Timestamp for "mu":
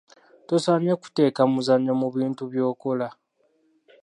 2.01-2.07